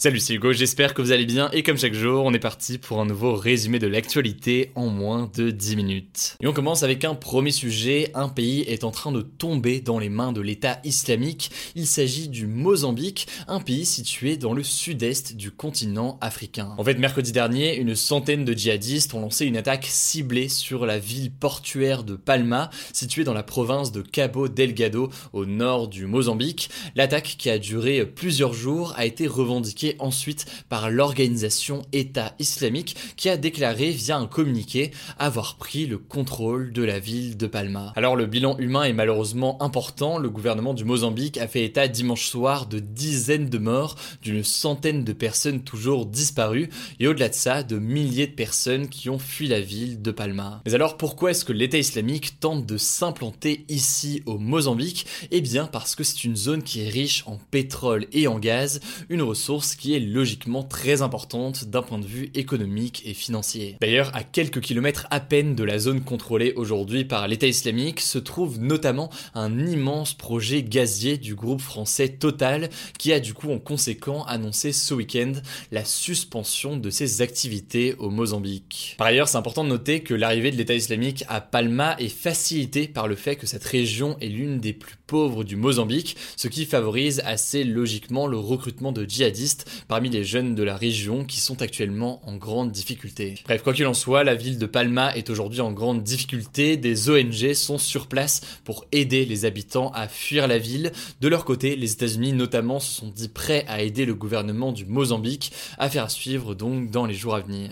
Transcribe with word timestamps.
Salut, 0.00 0.20
c'est 0.20 0.34
Hugo, 0.34 0.52
j'espère 0.52 0.94
que 0.94 1.02
vous 1.02 1.10
allez 1.10 1.26
bien 1.26 1.50
et 1.50 1.64
comme 1.64 1.76
chaque 1.76 1.92
jour, 1.92 2.24
on 2.24 2.32
est 2.32 2.38
parti 2.38 2.78
pour 2.78 3.00
un 3.00 3.04
nouveau 3.04 3.34
résumé 3.34 3.80
de 3.80 3.88
l'actualité 3.88 4.70
en 4.76 4.86
moins 4.86 5.28
de 5.34 5.50
10 5.50 5.74
minutes. 5.74 6.36
Et 6.40 6.46
on 6.46 6.52
commence 6.52 6.84
avec 6.84 7.04
un 7.04 7.16
premier 7.16 7.50
sujet, 7.50 8.12
un 8.14 8.28
pays 8.28 8.60
est 8.60 8.84
en 8.84 8.92
train 8.92 9.10
de 9.10 9.22
tomber 9.22 9.80
dans 9.80 9.98
les 9.98 10.08
mains 10.08 10.30
de 10.30 10.40
l'État 10.40 10.78
islamique. 10.84 11.50
Il 11.74 11.88
s'agit 11.88 12.28
du 12.28 12.46
Mozambique, 12.46 13.26
un 13.48 13.58
pays 13.58 13.84
situé 13.84 14.36
dans 14.36 14.52
le 14.52 14.62
sud-est 14.62 15.34
du 15.34 15.50
continent 15.50 16.16
africain. 16.20 16.76
En 16.78 16.84
fait, 16.84 16.94
mercredi 16.94 17.32
dernier, 17.32 17.74
une 17.74 17.96
centaine 17.96 18.44
de 18.44 18.52
djihadistes 18.52 19.14
ont 19.14 19.20
lancé 19.20 19.46
une 19.46 19.56
attaque 19.56 19.86
ciblée 19.90 20.48
sur 20.48 20.86
la 20.86 21.00
ville 21.00 21.32
portuaire 21.32 22.04
de 22.04 22.14
Palma, 22.14 22.70
située 22.92 23.24
dans 23.24 23.34
la 23.34 23.42
province 23.42 23.90
de 23.90 24.02
Cabo 24.02 24.46
Delgado, 24.46 25.10
au 25.32 25.44
nord 25.44 25.88
du 25.88 26.06
Mozambique. 26.06 26.70
L'attaque 26.94 27.34
qui 27.36 27.50
a 27.50 27.58
duré 27.58 28.06
plusieurs 28.06 28.54
jours 28.54 28.94
a 28.96 29.04
été 29.04 29.26
revendiquée 29.26 29.87
ensuite 29.98 30.46
par 30.68 30.90
l'organisation 30.90 31.82
État 31.92 32.34
islamique 32.38 32.96
qui 33.16 33.28
a 33.28 33.36
déclaré 33.36 33.90
via 33.90 34.16
un 34.16 34.26
communiqué 34.26 34.90
avoir 35.18 35.56
pris 35.56 35.86
le 35.86 35.98
contrôle 35.98 36.72
de 36.72 36.82
la 36.82 36.98
ville 36.98 37.36
de 37.36 37.46
Palma. 37.46 37.92
Alors 37.96 38.16
le 38.16 38.26
bilan 38.26 38.58
humain 38.58 38.84
est 38.84 38.92
malheureusement 38.92 39.60
important, 39.62 40.18
le 40.18 40.30
gouvernement 40.30 40.74
du 40.74 40.84
Mozambique 40.84 41.38
a 41.38 41.48
fait 41.48 41.64
état 41.64 41.88
dimanche 41.88 42.26
soir 42.26 42.66
de 42.66 42.78
dizaines 42.78 43.48
de 43.48 43.58
morts, 43.58 43.96
d'une 44.22 44.44
centaine 44.44 45.04
de 45.04 45.12
personnes 45.12 45.62
toujours 45.62 46.06
disparues 46.06 46.68
et 47.00 47.06
au-delà 47.06 47.28
de 47.28 47.34
ça 47.34 47.62
de 47.62 47.78
milliers 47.78 48.26
de 48.26 48.32
personnes 48.32 48.88
qui 48.88 49.10
ont 49.10 49.18
fui 49.18 49.48
la 49.48 49.60
ville 49.60 50.02
de 50.02 50.10
Palma. 50.10 50.62
Mais 50.66 50.74
alors 50.74 50.96
pourquoi 50.96 51.30
est-ce 51.30 51.44
que 51.44 51.52
l'État 51.52 51.78
islamique 51.78 52.40
tente 52.40 52.66
de 52.66 52.76
s'implanter 52.76 53.64
ici 53.68 54.22
au 54.26 54.38
Mozambique? 54.38 55.06
Eh 55.30 55.40
bien 55.40 55.66
parce 55.66 55.94
que 55.94 56.04
c'est 56.04 56.24
une 56.24 56.36
zone 56.36 56.62
qui 56.62 56.82
est 56.82 56.88
riche 56.88 57.22
en 57.26 57.38
pétrole 57.50 58.06
et 58.12 58.26
en 58.26 58.38
gaz, 58.38 58.80
une 59.08 59.22
ressource 59.22 59.74
qui 59.78 59.94
est 59.94 60.00
logiquement 60.00 60.62
très 60.62 61.02
importante 61.02 61.64
d'un 61.66 61.82
point 61.82 61.98
de 61.98 62.06
vue 62.06 62.30
économique 62.34 63.02
et 63.06 63.14
financier. 63.14 63.76
D'ailleurs, 63.80 64.14
à 64.14 64.24
quelques 64.24 64.60
kilomètres 64.60 65.06
à 65.10 65.20
peine 65.20 65.54
de 65.54 65.64
la 65.64 65.78
zone 65.78 66.02
contrôlée 66.02 66.52
aujourd'hui 66.56 67.04
par 67.04 67.28
l'État 67.28 67.46
islamique 67.46 68.00
se 68.00 68.18
trouve 68.18 68.58
notamment 68.58 69.10
un 69.34 69.66
immense 69.66 70.14
projet 70.14 70.62
gazier 70.62 71.16
du 71.16 71.34
groupe 71.34 71.60
français 71.60 72.08
Total 72.08 72.68
qui 72.98 73.12
a 73.12 73.20
du 73.20 73.34
coup 73.34 73.52
en 73.52 73.58
conséquent 73.58 74.24
annoncé 74.24 74.72
ce 74.72 74.94
week-end 74.94 75.32
la 75.70 75.84
suspension 75.84 76.76
de 76.76 76.90
ses 76.90 77.22
activités 77.22 77.94
au 77.98 78.10
Mozambique. 78.10 78.96
Par 78.98 79.06
ailleurs, 79.06 79.28
c'est 79.28 79.36
important 79.38 79.64
de 79.64 79.68
noter 79.68 80.00
que 80.00 80.14
l'arrivée 80.14 80.50
de 80.50 80.56
l'État 80.56 80.74
islamique 80.74 81.24
à 81.28 81.40
Palma 81.40 81.96
est 81.98 82.08
facilitée 82.08 82.88
par 82.88 83.06
le 83.06 83.14
fait 83.14 83.36
que 83.36 83.46
cette 83.46 83.64
région 83.64 84.16
est 84.20 84.28
l'une 84.28 84.58
des 84.58 84.72
plus 84.72 84.96
pauvres 85.06 85.44
du 85.44 85.56
Mozambique, 85.56 86.16
ce 86.36 86.48
qui 86.48 86.66
favorise 86.66 87.22
assez 87.24 87.64
logiquement 87.64 88.26
le 88.26 88.38
recrutement 88.38 88.92
de 88.92 89.04
djihadistes 89.04 89.67
parmi 89.88 90.10
les 90.10 90.24
jeunes 90.24 90.54
de 90.54 90.62
la 90.62 90.76
région 90.76 91.24
qui 91.24 91.40
sont 91.40 91.62
actuellement 91.62 92.20
en 92.26 92.36
grande 92.36 92.72
difficulté. 92.72 93.34
Bref, 93.44 93.62
quoi 93.62 93.72
qu'il 93.72 93.86
en 93.86 93.94
soit, 93.94 94.24
la 94.24 94.34
ville 94.34 94.58
de 94.58 94.66
Palma 94.66 95.14
est 95.16 95.30
aujourd'hui 95.30 95.60
en 95.60 95.72
grande 95.72 96.02
difficulté, 96.02 96.76
des 96.76 97.10
ONG 97.10 97.52
sont 97.54 97.78
sur 97.78 98.06
place 98.06 98.40
pour 98.64 98.86
aider 98.92 99.24
les 99.24 99.44
habitants 99.44 99.90
à 99.94 100.08
fuir 100.08 100.48
la 100.48 100.58
ville. 100.58 100.92
De 101.20 101.28
leur 101.28 101.44
côté, 101.44 101.76
les 101.76 101.92
États-Unis 101.92 102.32
notamment 102.32 102.80
se 102.80 102.92
sont 103.00 103.08
dit 103.08 103.28
prêts 103.28 103.64
à 103.68 103.82
aider 103.82 104.04
le 104.04 104.14
gouvernement 104.14 104.72
du 104.72 104.84
Mozambique, 104.84 105.52
à 105.78 105.88
faire 105.88 106.10
suivre 106.10 106.54
donc 106.54 106.90
dans 106.90 107.06
les 107.06 107.14
jours 107.14 107.34
à 107.34 107.40
venir. 107.40 107.70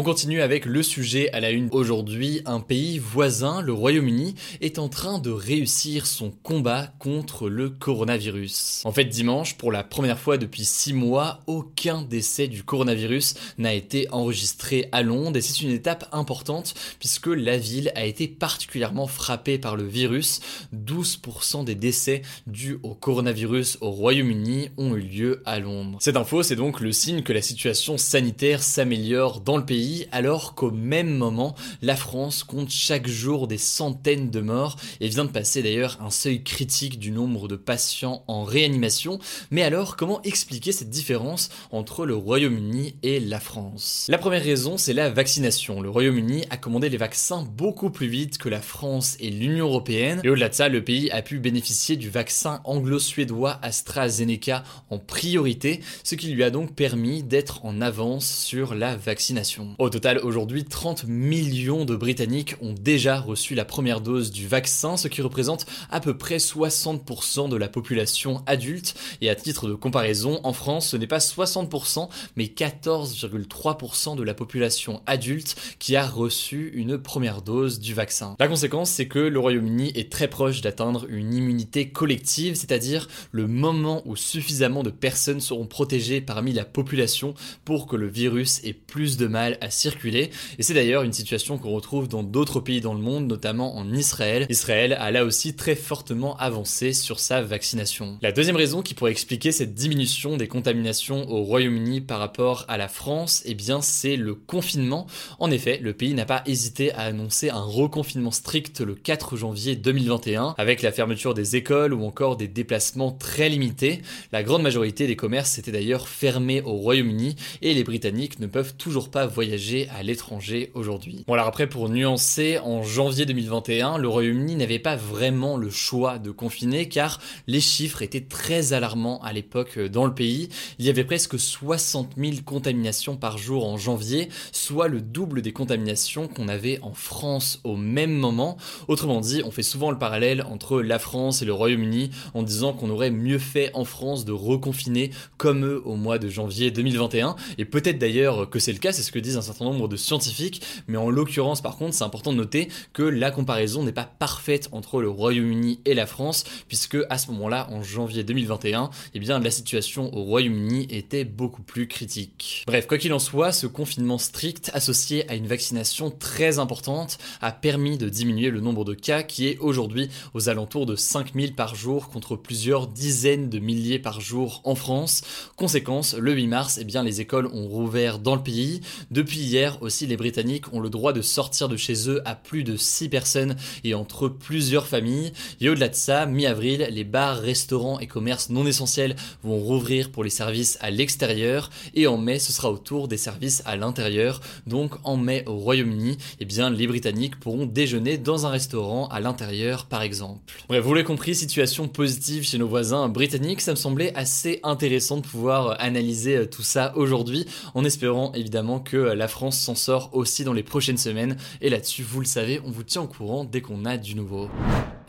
On 0.00 0.04
continue 0.04 0.42
avec 0.42 0.64
le 0.64 0.84
sujet 0.84 1.28
à 1.32 1.40
la 1.40 1.50
une 1.50 1.70
aujourd'hui. 1.72 2.40
Un 2.44 2.60
pays 2.60 3.00
voisin, 3.00 3.60
le 3.62 3.72
Royaume-Uni, 3.72 4.36
est 4.60 4.78
en 4.78 4.88
train 4.88 5.18
de 5.18 5.30
réussir 5.30 6.06
son 6.06 6.30
combat 6.30 6.92
contre 7.00 7.48
le 7.48 7.68
coronavirus. 7.68 8.82
En 8.84 8.92
fait, 8.92 9.06
dimanche, 9.06 9.56
pour 9.56 9.72
la 9.72 9.82
première 9.82 10.20
fois 10.20 10.38
depuis 10.38 10.64
six 10.64 10.92
mois, 10.92 11.40
aucun 11.48 12.02
décès 12.02 12.46
du 12.46 12.62
coronavirus 12.62 13.34
n'a 13.58 13.74
été 13.74 14.06
enregistré 14.12 14.88
à 14.92 15.02
Londres 15.02 15.36
et 15.36 15.40
c'est 15.40 15.62
une 15.62 15.72
étape 15.72 16.08
importante 16.12 16.74
puisque 17.00 17.26
la 17.26 17.58
ville 17.58 17.90
a 17.96 18.04
été 18.04 18.28
particulièrement 18.28 19.08
frappée 19.08 19.58
par 19.58 19.74
le 19.74 19.84
virus. 19.84 20.38
12% 20.76 21.64
des 21.64 21.74
décès 21.74 22.22
dus 22.46 22.78
au 22.84 22.94
coronavirus 22.94 23.78
au 23.80 23.90
Royaume-Uni 23.90 24.68
ont 24.76 24.94
eu 24.94 25.00
lieu 25.00 25.42
à 25.44 25.58
Londres. 25.58 25.98
Cette 26.00 26.16
info, 26.16 26.44
c'est 26.44 26.54
donc 26.54 26.78
le 26.78 26.92
signe 26.92 27.24
que 27.24 27.32
la 27.32 27.42
situation 27.42 27.98
sanitaire 27.98 28.62
s'améliore 28.62 29.40
dans 29.40 29.56
le 29.56 29.66
pays 29.66 29.87
alors 30.12 30.54
qu'au 30.54 30.70
même 30.70 31.16
moment, 31.16 31.54
la 31.82 31.96
France 31.96 32.44
compte 32.44 32.70
chaque 32.70 33.06
jour 33.06 33.48
des 33.48 33.58
centaines 33.58 34.30
de 34.30 34.40
morts 34.40 34.76
et 35.00 35.08
vient 35.08 35.24
de 35.24 35.30
passer 35.30 35.62
d'ailleurs 35.62 35.98
un 36.00 36.10
seuil 36.10 36.42
critique 36.42 36.98
du 36.98 37.10
nombre 37.10 37.48
de 37.48 37.56
patients 37.56 38.24
en 38.26 38.44
réanimation. 38.44 39.18
Mais 39.50 39.62
alors, 39.62 39.96
comment 39.96 40.22
expliquer 40.22 40.72
cette 40.72 40.90
différence 40.90 41.48
entre 41.70 42.06
le 42.06 42.14
Royaume-Uni 42.14 42.96
et 43.02 43.20
la 43.20 43.40
France? 43.40 44.06
La 44.08 44.18
première 44.18 44.42
raison, 44.42 44.76
c'est 44.76 44.92
la 44.92 45.10
vaccination. 45.10 45.80
Le 45.80 45.90
Royaume-Uni 45.90 46.44
a 46.50 46.56
commandé 46.56 46.88
les 46.88 46.96
vaccins 46.96 47.42
beaucoup 47.42 47.90
plus 47.90 48.08
vite 48.08 48.38
que 48.38 48.48
la 48.48 48.60
France 48.60 49.16
et 49.20 49.30
l'Union 49.30 49.66
européenne. 49.66 50.20
Et 50.24 50.28
au-delà 50.28 50.48
de 50.48 50.54
ça, 50.54 50.68
le 50.68 50.82
pays 50.82 51.10
a 51.10 51.22
pu 51.22 51.38
bénéficier 51.38 51.96
du 51.96 52.10
vaccin 52.10 52.60
anglo-suédois 52.64 53.58
AstraZeneca 53.62 54.64
en 54.90 54.98
priorité, 54.98 55.80
ce 56.04 56.14
qui 56.14 56.28
lui 56.28 56.44
a 56.44 56.50
donc 56.50 56.74
permis 56.74 57.22
d'être 57.22 57.64
en 57.64 57.80
avance 57.80 58.26
sur 58.26 58.74
la 58.74 58.96
vaccination. 58.96 59.74
Au 59.78 59.90
total, 59.90 60.18
aujourd'hui, 60.24 60.64
30 60.64 61.04
millions 61.04 61.84
de 61.84 61.94
Britanniques 61.94 62.56
ont 62.60 62.72
déjà 62.72 63.20
reçu 63.20 63.54
la 63.54 63.64
première 63.64 64.00
dose 64.00 64.32
du 64.32 64.48
vaccin, 64.48 64.96
ce 64.96 65.06
qui 65.06 65.22
représente 65.22 65.66
à 65.88 66.00
peu 66.00 66.18
près 66.18 66.38
60% 66.38 67.48
de 67.48 67.54
la 67.54 67.68
population 67.68 68.42
adulte. 68.46 68.96
Et 69.20 69.30
à 69.30 69.36
titre 69.36 69.68
de 69.68 69.74
comparaison, 69.74 70.40
en 70.42 70.52
France, 70.52 70.88
ce 70.88 70.96
n'est 70.96 71.06
pas 71.06 71.18
60%, 71.18 72.08
mais 72.34 72.46
14,3% 72.46 74.16
de 74.16 74.22
la 74.24 74.34
population 74.34 75.00
adulte 75.06 75.54
qui 75.78 75.94
a 75.94 76.04
reçu 76.04 76.72
une 76.74 76.98
première 76.98 77.40
dose 77.40 77.78
du 77.78 77.94
vaccin. 77.94 78.34
La 78.40 78.48
conséquence, 78.48 78.90
c'est 78.90 79.06
que 79.06 79.20
le 79.20 79.38
Royaume-Uni 79.38 79.92
est 79.94 80.10
très 80.10 80.26
proche 80.26 80.60
d'atteindre 80.60 81.06
une 81.08 81.32
immunité 81.32 81.88
collective, 81.90 82.56
c'est-à-dire 82.56 83.06
le 83.30 83.46
moment 83.46 84.02
où 84.06 84.16
suffisamment 84.16 84.82
de 84.82 84.90
personnes 84.90 85.40
seront 85.40 85.68
protégées 85.68 86.20
parmi 86.20 86.52
la 86.52 86.64
population 86.64 87.34
pour 87.64 87.86
que 87.86 87.94
le 87.94 88.08
virus 88.08 88.60
ait 88.64 88.72
plus 88.72 89.16
de 89.16 89.28
mal 89.28 89.56
à 89.60 89.70
circuler. 89.70 90.30
Et 90.58 90.62
c'est 90.62 90.74
d'ailleurs 90.74 91.02
une 91.02 91.12
situation 91.12 91.58
qu'on 91.58 91.70
retrouve 91.70 92.08
dans 92.08 92.22
d'autres 92.22 92.60
pays 92.60 92.80
dans 92.80 92.94
le 92.94 93.00
monde, 93.00 93.26
notamment 93.26 93.76
en 93.76 93.92
Israël. 93.92 94.46
Israël 94.48 94.92
a 94.94 95.10
là 95.10 95.24
aussi 95.24 95.54
très 95.54 95.74
fortement 95.74 96.36
avancé 96.36 96.92
sur 96.92 97.20
sa 97.20 97.42
vaccination. 97.42 98.18
La 98.22 98.32
deuxième 98.32 98.56
raison 98.56 98.82
qui 98.82 98.94
pourrait 98.94 99.10
expliquer 99.10 99.52
cette 99.52 99.74
diminution 99.74 100.36
des 100.36 100.48
contaminations 100.48 101.28
au 101.30 101.42
Royaume-Uni 101.42 102.00
par 102.00 102.18
rapport 102.18 102.64
à 102.68 102.76
la 102.76 102.88
France, 102.88 103.42
eh 103.46 103.54
bien 103.54 103.82
c'est 103.82 104.16
le 104.16 104.34
confinement. 104.34 105.06
En 105.38 105.50
effet, 105.50 105.78
le 105.82 105.92
pays 105.92 106.14
n'a 106.14 106.24
pas 106.24 106.42
hésité 106.46 106.92
à 106.92 107.02
annoncer 107.02 107.50
un 107.50 107.62
reconfinement 107.62 108.30
strict 108.30 108.80
le 108.80 108.94
4 108.94 109.36
janvier 109.36 109.76
2021 109.76 110.54
avec 110.58 110.82
la 110.82 110.92
fermeture 110.92 111.34
des 111.34 111.56
écoles 111.56 111.92
ou 111.92 112.04
encore 112.04 112.36
des 112.36 112.48
déplacements 112.48 113.12
très 113.12 113.48
limités. 113.48 114.02
La 114.32 114.42
grande 114.42 114.62
majorité 114.62 115.06
des 115.06 115.16
commerces 115.16 115.58
étaient 115.58 115.72
d'ailleurs 115.72 116.08
fermés 116.08 116.62
au 116.62 116.72
Royaume-Uni 116.72 117.36
et 117.62 117.74
les 117.74 117.84
Britanniques 117.84 118.38
ne 118.40 118.46
peuvent 118.46 118.74
toujours 118.74 119.10
pas 119.10 119.26
voyager 119.26 119.47
à 119.90 120.02
l'étranger 120.02 120.70
aujourd'hui. 120.74 121.24
Bon 121.26 121.32
alors 121.32 121.46
après 121.46 121.66
pour 121.66 121.88
nuancer, 121.88 122.58
en 122.58 122.82
janvier 122.82 123.24
2021, 123.24 123.96
le 123.96 124.06
Royaume-Uni 124.06 124.56
n'avait 124.56 124.78
pas 124.78 124.94
vraiment 124.94 125.56
le 125.56 125.70
choix 125.70 126.18
de 126.18 126.30
confiner 126.30 126.88
car 126.88 127.18
les 127.46 127.60
chiffres 127.60 128.02
étaient 128.02 128.20
très 128.20 128.74
alarmants 128.74 129.20
à 129.22 129.32
l'époque 129.32 129.78
dans 129.78 130.04
le 130.04 130.14
pays. 130.14 130.50
Il 130.78 130.84
y 130.84 130.90
avait 130.90 131.04
presque 131.04 131.38
60 131.38 132.12
000 132.18 132.36
contaminations 132.44 133.16
par 133.16 133.38
jour 133.38 133.66
en 133.66 133.78
janvier, 133.78 134.28
soit 134.52 134.88
le 134.88 135.00
double 135.00 135.40
des 135.40 135.52
contaminations 135.52 136.28
qu'on 136.28 136.48
avait 136.48 136.78
en 136.82 136.92
France 136.92 137.60
au 137.64 137.76
même 137.76 138.12
moment. 138.12 138.58
Autrement 138.86 139.20
dit, 139.20 139.40
on 139.44 139.50
fait 139.50 139.62
souvent 139.62 139.90
le 139.90 139.98
parallèle 139.98 140.42
entre 140.42 140.82
la 140.82 140.98
France 140.98 141.40
et 141.40 141.46
le 141.46 141.54
Royaume-Uni 141.54 142.10
en 142.34 142.42
disant 142.42 142.74
qu'on 142.74 142.90
aurait 142.90 143.10
mieux 143.10 143.38
fait 143.38 143.70
en 143.74 143.84
France 143.84 144.26
de 144.26 144.32
reconfiner 144.32 145.10
comme 145.38 145.64
eux 145.64 145.80
au 145.86 145.96
mois 145.96 146.18
de 146.18 146.28
janvier 146.28 146.70
2021. 146.70 147.34
Et 147.56 147.64
peut-être 147.64 147.98
d'ailleurs 147.98 148.50
que 148.50 148.58
c'est 148.58 148.72
le 148.72 148.78
cas, 148.78 148.92
c'est 148.92 149.02
ce 149.02 149.12
que 149.12 149.18
disent 149.18 149.37
certain 149.42 149.64
nombre 149.64 149.88
de 149.88 149.96
scientifiques, 149.96 150.62
mais 150.86 150.98
en 150.98 151.10
l'occurrence 151.10 151.60
par 151.60 151.76
contre 151.76 151.94
c'est 151.94 152.04
important 152.04 152.32
de 152.32 152.38
noter 152.38 152.68
que 152.92 153.02
la 153.02 153.30
comparaison 153.30 153.82
n'est 153.82 153.92
pas 153.92 154.04
parfaite 154.04 154.68
entre 154.72 155.00
le 155.00 155.08
Royaume-Uni 155.08 155.80
et 155.84 155.94
la 155.94 156.06
France, 156.06 156.44
puisque 156.68 156.98
à 157.10 157.18
ce 157.18 157.30
moment-là, 157.30 157.68
en 157.70 157.82
janvier 157.82 158.24
2021, 158.24 158.90
eh 159.14 159.18
bien 159.18 159.38
la 159.38 159.50
situation 159.50 160.14
au 160.14 160.22
Royaume-Uni 160.24 160.86
était 160.90 161.24
beaucoup 161.24 161.62
plus 161.62 161.86
critique. 161.86 162.64
Bref, 162.66 162.86
quoi 162.86 162.98
qu'il 162.98 163.12
en 163.12 163.18
soit, 163.18 163.52
ce 163.52 163.66
confinement 163.66 164.18
strict 164.18 164.70
associé 164.74 165.28
à 165.30 165.34
une 165.34 165.46
vaccination 165.46 166.10
très 166.10 166.58
importante 166.58 167.18
a 167.40 167.52
permis 167.52 167.98
de 167.98 168.08
diminuer 168.08 168.50
le 168.50 168.60
nombre 168.60 168.84
de 168.84 168.94
cas 168.94 169.22
qui 169.22 169.48
est 169.48 169.58
aujourd'hui 169.58 170.08
aux 170.34 170.48
alentours 170.48 170.86
de 170.86 170.96
5000 170.96 171.54
par 171.54 171.74
jour 171.74 172.08
contre 172.08 172.36
plusieurs 172.36 172.86
dizaines 172.86 173.48
de 173.48 173.58
milliers 173.58 173.98
par 173.98 174.20
jour 174.20 174.60
en 174.64 174.74
France. 174.74 175.22
Conséquence, 175.56 176.14
le 176.14 176.32
8 176.32 176.46
mars, 176.46 176.78
eh 176.80 176.84
bien, 176.84 177.02
les 177.02 177.20
écoles 177.20 177.46
ont 177.46 177.68
rouvert 177.68 178.18
dans 178.18 178.34
le 178.34 178.42
pays. 178.42 178.80
Depuis 179.10 179.27
hier 179.36 179.78
aussi, 179.82 180.06
les 180.06 180.16
Britanniques 180.16 180.72
ont 180.72 180.80
le 180.80 180.90
droit 180.90 181.12
de 181.12 181.22
sortir 181.22 181.68
de 181.68 181.76
chez 181.76 182.08
eux 182.08 182.22
à 182.24 182.34
plus 182.34 182.64
de 182.64 182.76
6 182.76 183.08
personnes 183.08 183.56
et 183.84 183.94
entre 183.94 184.28
plusieurs 184.28 184.86
familles. 184.86 185.32
Et 185.60 185.68
au-delà 185.68 185.88
de 185.88 185.94
ça, 185.94 186.26
mi-avril, 186.26 186.88
les 186.90 187.04
bars, 187.04 187.38
restaurants 187.38 187.98
et 187.98 188.06
commerces 188.06 188.50
non 188.50 188.66
essentiels 188.66 189.16
vont 189.42 189.58
rouvrir 189.58 190.10
pour 190.10 190.24
les 190.24 190.30
services 190.30 190.78
à 190.80 190.90
l'extérieur. 190.90 191.70
Et 191.94 192.06
en 192.06 192.18
mai, 192.18 192.38
ce 192.38 192.52
sera 192.52 192.70
au 192.70 192.78
tour 192.78 193.08
des 193.08 193.16
services 193.16 193.62
à 193.66 193.76
l'intérieur. 193.76 194.40
Donc 194.66 194.94
en 195.04 195.16
mai 195.16 195.44
au 195.46 195.56
Royaume-Uni, 195.56 196.18
eh 196.40 196.44
bien, 196.44 196.70
les 196.70 196.86
Britanniques 196.86 197.38
pourront 197.38 197.66
déjeuner 197.66 198.18
dans 198.18 198.46
un 198.46 198.50
restaurant 198.50 199.08
à 199.08 199.20
l'intérieur 199.20 199.86
par 199.86 200.02
exemple. 200.02 200.40
Bref, 200.68 200.84
vous 200.84 200.94
l'avez 200.94 201.04
compris, 201.04 201.34
situation 201.34 201.88
positive 201.88 202.44
chez 202.44 202.58
nos 202.58 202.68
voisins 202.68 203.08
britanniques, 203.08 203.60
ça 203.60 203.72
me 203.72 203.76
semblait 203.76 204.14
assez 204.14 204.60
intéressant 204.62 205.18
de 205.18 205.22
pouvoir 205.22 205.76
analyser 205.80 206.36
euh, 206.36 206.46
tout 206.46 206.62
ça 206.62 206.92
aujourd'hui, 206.96 207.46
en 207.74 207.84
espérant 207.84 208.32
évidemment 208.34 208.80
que 208.80 208.96
euh, 208.96 209.14
la 209.18 209.28
France 209.28 209.58
s'en 209.58 209.74
sort 209.74 210.10
aussi 210.12 210.44
dans 210.44 210.52
les 210.52 210.62
prochaines 210.62 210.96
semaines. 210.96 211.36
Et 211.60 211.68
là-dessus, 211.68 212.02
vous 212.02 212.20
le 212.20 212.26
savez, 212.26 212.60
on 212.64 212.70
vous 212.70 212.84
tient 212.84 213.02
au 213.02 213.08
courant 213.08 213.44
dès 213.44 213.60
qu'on 213.60 213.84
a 213.84 213.98
du 213.98 214.14
nouveau. 214.14 214.48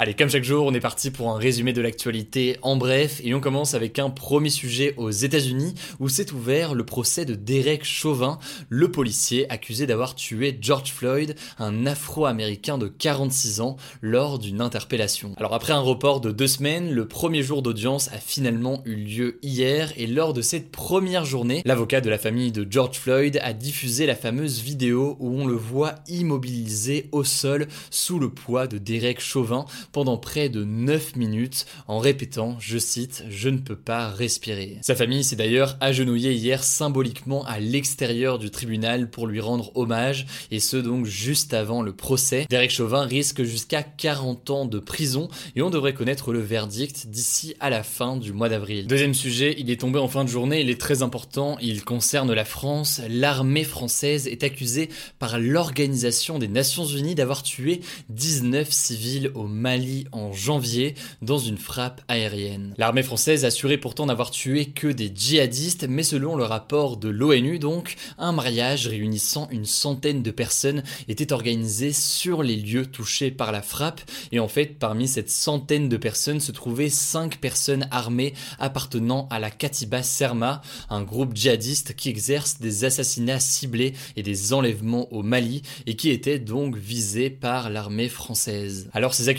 Allez, 0.01 0.13
comme 0.13 0.29
chaque 0.29 0.45
jour, 0.45 0.65
on 0.65 0.73
est 0.73 0.79
parti 0.79 1.11
pour 1.11 1.29
un 1.29 1.37
résumé 1.37 1.73
de 1.73 1.81
l'actualité 1.81 2.55
en 2.61 2.77
bref, 2.77 3.19
et 3.21 3.33
on 3.33 3.41
commence 3.41 3.73
avec 3.73 3.99
un 3.99 4.09
premier 4.09 4.49
sujet 4.49 4.93
aux 4.95 5.09
États-Unis, 5.09 5.75
où 5.99 6.07
s'est 6.07 6.31
ouvert 6.31 6.73
le 6.73 6.85
procès 6.85 7.25
de 7.25 7.35
Derek 7.35 7.83
Chauvin, 7.83 8.39
le 8.69 8.89
policier 8.89 9.45
accusé 9.51 9.87
d'avoir 9.87 10.15
tué 10.15 10.57
George 10.61 10.93
Floyd, 10.93 11.35
un 11.57 11.85
Afro-américain 11.85 12.77
de 12.77 12.87
46 12.87 13.59
ans, 13.59 13.75
lors 14.01 14.39
d'une 14.39 14.61
interpellation. 14.61 15.33
Alors 15.35 15.53
après 15.53 15.73
un 15.73 15.81
report 15.81 16.21
de 16.21 16.31
deux 16.31 16.47
semaines, 16.47 16.93
le 16.93 17.05
premier 17.05 17.43
jour 17.43 17.61
d'audience 17.61 18.07
a 18.13 18.19
finalement 18.19 18.81
eu 18.85 18.95
lieu 18.95 19.37
hier, 19.43 19.91
et 19.97 20.07
lors 20.07 20.31
de 20.31 20.41
cette 20.41 20.71
première 20.71 21.25
journée, 21.25 21.61
l'avocat 21.65 21.99
de 21.99 22.09
la 22.09 22.17
famille 22.17 22.53
de 22.53 22.65
George 22.69 22.97
Floyd 22.97 23.37
a 23.43 23.51
diffusé 23.51 24.05
la 24.05 24.15
fameuse 24.15 24.61
vidéo 24.61 25.17
où 25.19 25.41
on 25.41 25.45
le 25.45 25.55
voit 25.55 25.95
immobilisé 26.07 27.09
au 27.11 27.25
sol 27.25 27.67
sous 27.91 28.17
le 28.17 28.29
poids 28.29 28.65
de 28.65 28.77
Derek 28.77 29.19
Chauvin 29.19 29.65
pendant 29.91 30.17
près 30.17 30.49
de 30.49 30.63
9 30.63 31.15
minutes 31.15 31.65
en 31.87 31.99
répétant, 31.99 32.57
je 32.59 32.77
cite, 32.77 33.23
je 33.29 33.49
ne 33.49 33.57
peux 33.57 33.75
pas 33.75 34.09
respirer. 34.09 34.77
Sa 34.81 34.95
famille 34.95 35.23
s'est 35.23 35.35
d'ailleurs 35.35 35.77
agenouillée 35.81 36.33
hier 36.33 36.63
symboliquement 36.63 37.43
à 37.45 37.59
l'extérieur 37.59 38.39
du 38.39 38.51
tribunal 38.51 39.09
pour 39.09 39.27
lui 39.27 39.39
rendre 39.39 39.71
hommage 39.75 40.27
et 40.51 40.59
ce 40.59 40.77
donc 40.77 41.05
juste 41.05 41.53
avant 41.53 41.81
le 41.81 41.93
procès. 41.93 42.45
Derek 42.49 42.71
Chauvin 42.71 43.03
risque 43.03 43.43
jusqu'à 43.43 43.83
40 43.83 44.49
ans 44.49 44.65
de 44.65 44.79
prison 44.79 45.29
et 45.55 45.61
on 45.61 45.69
devrait 45.69 45.93
connaître 45.93 46.31
le 46.31 46.39
verdict 46.39 47.07
d'ici 47.07 47.55
à 47.59 47.69
la 47.69 47.83
fin 47.83 48.17
du 48.17 48.33
mois 48.33 48.49
d'avril. 48.49 48.87
Deuxième 48.87 49.13
sujet, 49.13 49.55
il 49.57 49.71
est 49.71 49.79
tombé 49.79 49.99
en 49.99 50.07
fin 50.07 50.23
de 50.23 50.29
journée, 50.29 50.61
il 50.61 50.69
est 50.69 50.79
très 50.79 51.01
important, 51.01 51.57
il 51.61 51.83
concerne 51.83 52.31
la 52.33 52.45
France. 52.45 53.01
L'armée 53.09 53.63
française 53.63 54.27
est 54.27 54.43
accusée 54.43 54.89
par 55.17 55.39
l'Organisation 55.39 56.39
des 56.39 56.47
Nations 56.47 56.85
Unies 56.85 57.15
d'avoir 57.15 57.43
tué 57.43 57.81
19 58.09 58.69
civils 58.71 59.31
au 59.33 59.47
Mali 59.47 59.78
en 60.11 60.33
janvier 60.33 60.95
dans 61.21 61.37
une 61.37 61.57
frappe 61.57 62.01
aérienne. 62.07 62.73
L'armée 62.77 63.03
française 63.03 63.45
assurait 63.45 63.77
pourtant 63.77 64.05
n'avoir 64.05 64.31
tué 64.31 64.65
que 64.65 64.87
des 64.87 65.11
djihadistes, 65.13 65.87
mais 65.87 66.03
selon 66.03 66.35
le 66.35 66.43
rapport 66.43 66.97
de 66.97 67.09
l'ONU 67.09 67.59
donc, 67.59 67.95
un 68.17 68.31
mariage 68.31 68.87
réunissant 68.87 69.47
une 69.51 69.65
centaine 69.65 70.23
de 70.23 70.31
personnes 70.31 70.83
était 71.07 71.33
organisé 71.33 71.93
sur 71.93 72.43
les 72.43 72.55
lieux 72.55 72.85
touchés 72.85 73.31
par 73.31 73.51
la 73.51 73.61
frappe, 73.61 74.01
et 74.31 74.39
en 74.39 74.47
fait 74.47 74.77
parmi 74.79 75.07
cette 75.07 75.29
centaine 75.29 75.89
de 75.89 75.97
personnes 75.97 76.39
se 76.39 76.51
trouvaient 76.51 76.89
cinq 76.89 77.37
personnes 77.37 77.87
armées 77.91 78.33
appartenant 78.59 79.27
à 79.31 79.39
la 79.39 79.51
Katiba 79.51 80.03
Serma, 80.03 80.61
un 80.89 81.01
groupe 81.01 81.35
djihadiste 81.35 81.95
qui 81.95 82.09
exerce 82.09 82.59
des 82.59 82.85
assassinats 82.85 83.39
ciblés 83.39 83.93
et 84.15 84.23
des 84.23 84.53
enlèvements 84.53 85.11
au 85.13 85.23
Mali, 85.23 85.61
et 85.85 85.95
qui 85.95 86.09
était 86.09 86.39
donc 86.39 86.75
visé 86.75 87.29
par 87.29 87.69
l'armée 87.69 88.09
française. 88.09 88.89
Alors 88.93 89.13
ces 89.13 89.29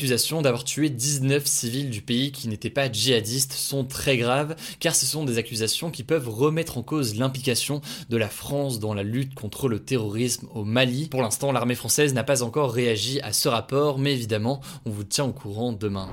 d'avoir 0.41 0.65
tué 0.65 0.89
19 0.89 1.45
civils 1.45 1.91
du 1.91 2.03
pays 2.03 2.31
qui 2.31 2.49
n'étaient 2.49 2.71
pas 2.71 2.91
djihadistes 2.91 3.53
sont 3.53 3.85
très 3.85 4.17
graves 4.17 4.55
car 4.79 4.95
ce 4.95 5.05
sont 5.05 5.25
des 5.25 5.39
accusations 5.39 5.91
qui 5.91 6.05
peuvent 6.05 6.29
remettre 6.29 6.79
en 6.79 6.83
cause 6.83 7.17
l'implication 7.17 7.81
de 8.09 8.17
la 8.17 8.29
France 8.29 8.79
dans 8.79 8.95
la 8.95 9.03
lutte 9.03 9.35
contre 9.35 9.69
le 9.69 9.81
terrorisme 9.81 10.47
au 10.55 10.65
Mali. 10.65 11.09
Pour 11.09 11.23
l'instant, 11.23 11.51
l'armée 11.51 11.75
française 11.75 12.15
n'a 12.15 12.25
pas 12.25 12.43
encore 12.43 12.73
réagi 12.73 13.21
à 13.23 13.33
ce 13.33 13.49
rapport, 13.49 13.99
mais 13.99 14.13
évidemment, 14.13 14.61
on 14.87 14.91
vous 14.91 15.05
tient 15.05 15.25
au 15.25 15.33
courant 15.33 15.73
demain. 15.73 16.09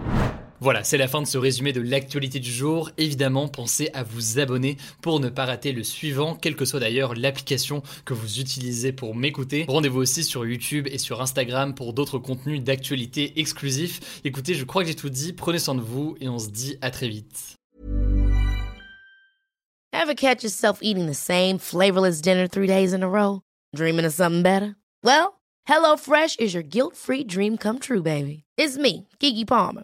Voilà, 0.59 0.83
c'est 0.83 0.97
la 0.97 1.07
fin 1.07 1.21
de 1.21 1.27
ce 1.27 1.37
résumé 1.37 1.71
de 1.71 1.81
l'actualité 1.81 2.39
du 2.39 2.51
jour. 2.51 2.89
Évidemment, 2.97 3.47
pensez 3.47 3.91
à 3.93 4.01
vous 4.01 4.39
abonner 4.39 4.77
pour 5.01 5.19
ne 5.19 5.29
pas 5.29 5.45
rater 5.45 5.71
le 5.71 5.83
suivant, 5.83 6.33
quelle 6.33 6.55
que 6.55 6.65
soit 6.65 6.79
d'ailleurs 6.79 7.13
l'application 7.13 7.83
que 8.05 8.15
vous 8.15 8.39
utilisez 8.39 8.91
pour 8.91 9.13
m'écouter. 9.15 9.65
Rendez-vous 9.67 9.99
aussi 9.99 10.23
sur 10.23 10.47
YouTube 10.47 10.87
et 10.91 10.97
sur 10.97 11.21
Instagram 11.21 11.75
pour 11.75 11.93
d'autres 11.93 12.17
contenus 12.17 12.63
d'actualité 12.63 13.39
exclusifs. 13.39 14.19
Écoutez, 14.23 14.55
je 14.55 14.65
crois 14.65 14.81
que 14.81 14.87
j'ai 14.87 14.95
tout 14.95 15.09
dit. 15.09 15.31
Prenez 15.31 15.59
soin 15.59 15.75
de 15.75 15.81
vous 15.81 16.15
et 16.19 16.27
on 16.27 16.39
se 16.39 16.49
dit 16.49 16.77
à 16.81 16.89
très 16.89 17.07
vite. 17.07 17.53
Ever 19.93 20.15
catch 20.15 20.43
yourself 20.43 20.79
eating 20.81 21.07
the 21.07 21.15
same 21.15 21.59
flavorless 21.59 22.19
dinner 22.19 22.47
three 22.47 22.67
days 22.67 22.93
in 22.93 23.03
a 23.03 23.07
row? 23.07 23.41
Dreaming 23.75 24.05
of 24.05 24.13
something 24.13 24.41
better? 24.41 24.75
Well, 25.03 25.39
HelloFresh 25.67 26.39
is 26.39 26.55
your 26.55 26.63
guilt-free 26.63 27.25
dream 27.25 27.57
come 27.57 27.77
true, 27.77 28.01
baby. 28.01 28.43
It's 28.57 28.77
me, 28.77 29.07
Kiki 29.19 29.45
Palmer. 29.45 29.83